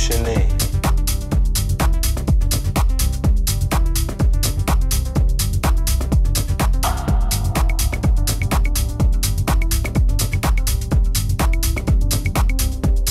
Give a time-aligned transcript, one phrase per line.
[0.00, 0.48] what's your name?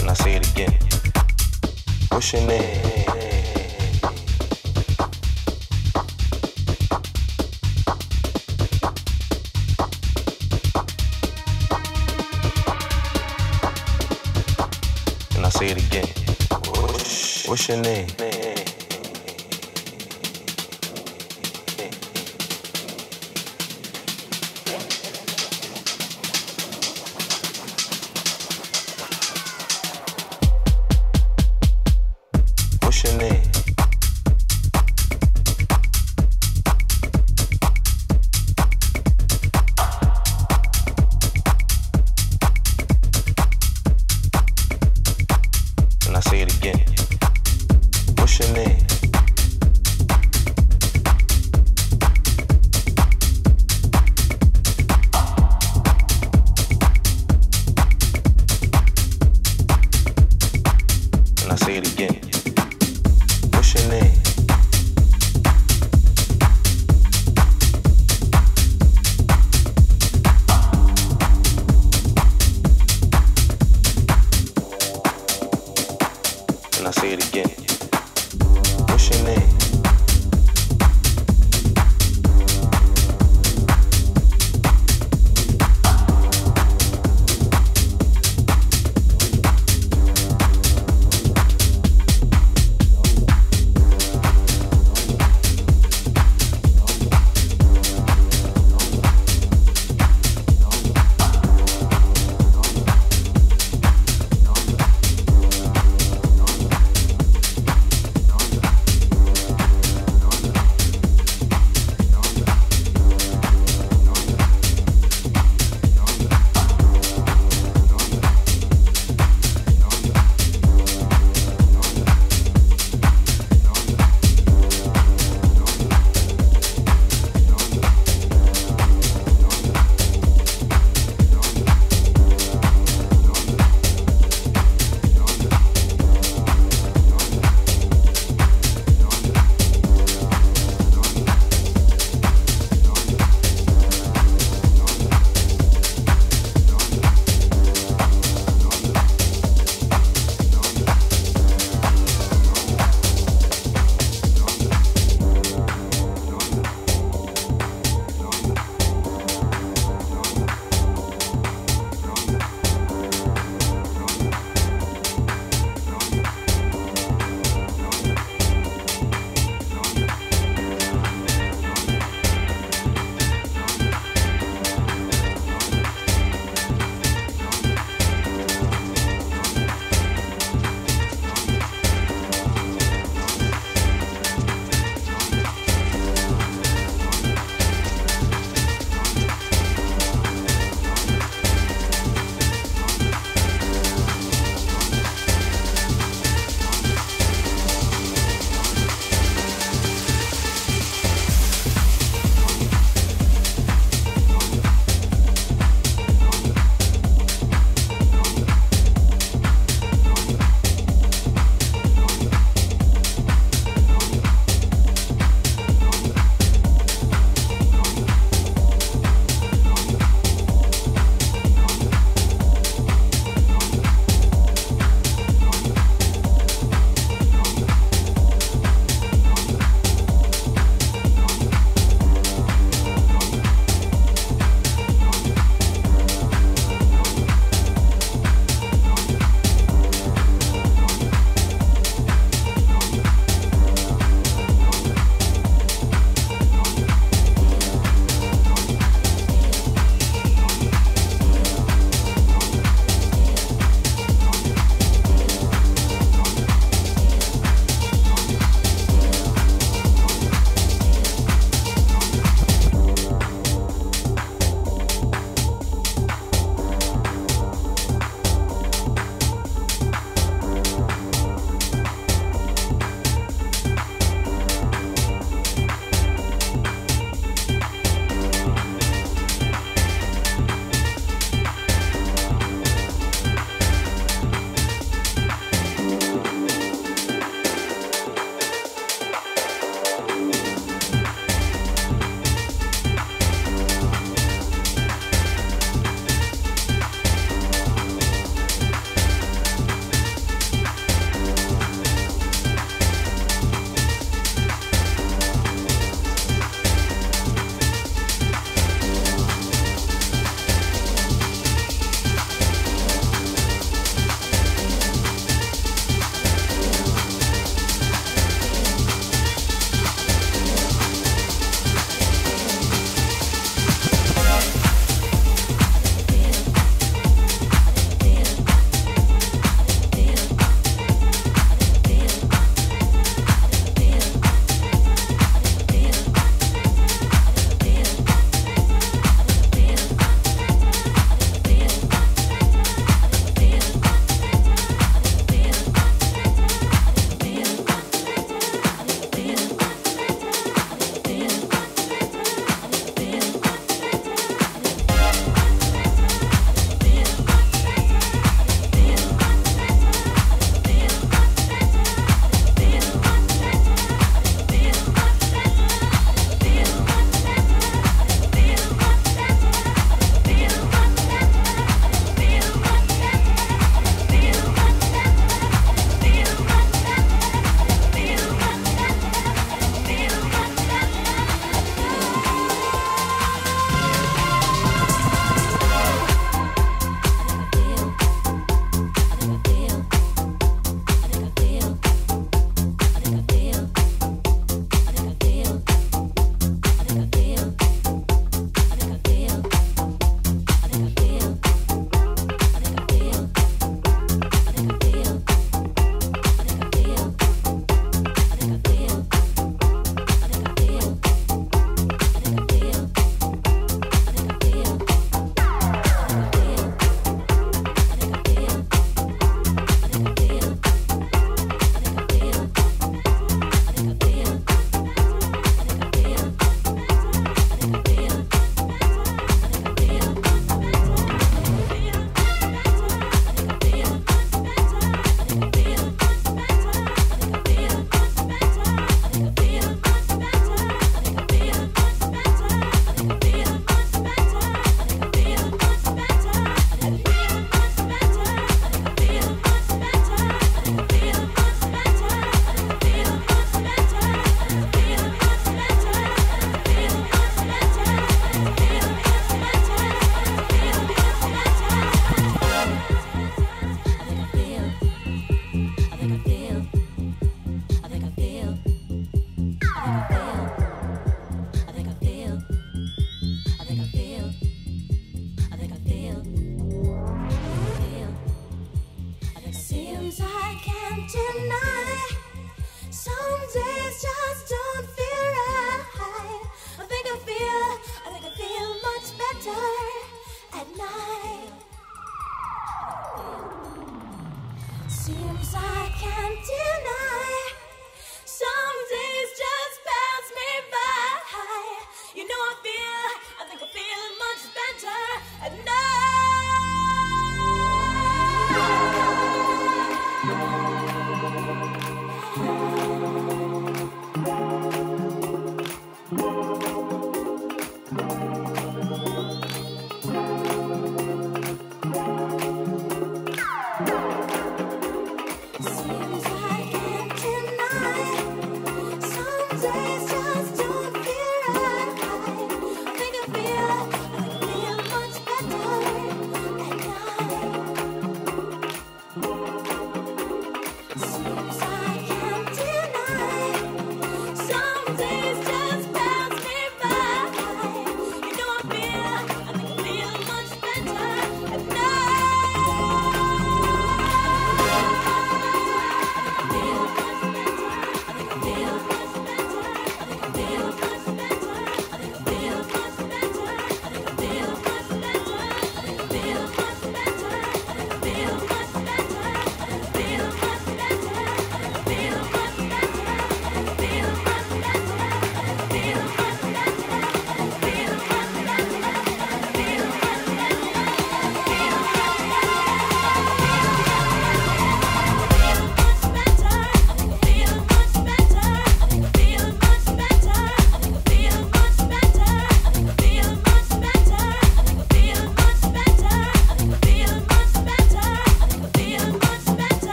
[0.00, 0.72] And I say it again.
[2.08, 2.77] What's your name?
[17.68, 18.17] your name?